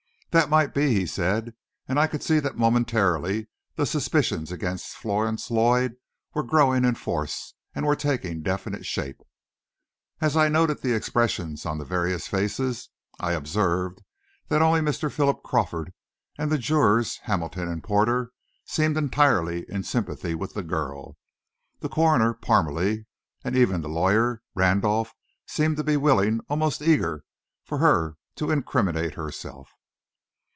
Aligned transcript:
"That 0.33 0.47
might 0.49 0.73
be," 0.73 0.93
he 0.93 1.05
said, 1.05 1.55
and 1.89 1.99
I 1.99 2.07
could 2.07 2.23
see 2.23 2.39
that 2.39 2.55
momentarily 2.57 3.49
the 3.75 3.85
suspicions 3.85 4.49
against 4.49 4.95
Florence 4.95 5.51
Lloyd 5.51 5.97
were 6.33 6.41
growing 6.41 6.85
in 6.85 6.95
force 6.95 7.53
and 7.75 7.85
were 7.85 7.97
taking 7.97 8.41
definite 8.41 8.85
shape. 8.85 9.19
As 10.21 10.37
I 10.37 10.47
noted 10.47 10.79
the 10.81 10.93
expressions, 10.95 11.65
on 11.65 11.79
the 11.79 11.83
various 11.83 12.27
faces, 12.29 12.87
I 13.19 13.33
observed 13.33 14.01
that 14.47 14.61
only 14.61 14.79
Mr. 14.79 15.11
Philip 15.11 15.43
Crawford 15.43 15.91
and 16.37 16.49
the 16.49 16.57
jurors 16.57 17.17
Hamilton 17.23 17.67
and 17.67 17.83
Porter 17.83 18.31
seemed 18.63 18.95
entirely 18.95 19.65
in 19.67 19.83
sympathy 19.83 20.33
with 20.33 20.53
the 20.53 20.63
girl. 20.63 21.17
The 21.81 21.89
coroner, 21.89 22.33
Parmalee, 22.33 23.03
and 23.43 23.53
even 23.53 23.81
the 23.81 23.89
lawyer, 23.89 24.41
Randolph, 24.55 25.13
seemed 25.45 25.75
to 25.75 25.83
be 25.83 25.97
willing, 25.97 26.39
almost 26.47 26.81
eager 26.81 27.25
for 27.65 27.79
her 27.79 28.15
to 28.37 28.49
incriminate 28.49 29.15
herself. 29.15 29.69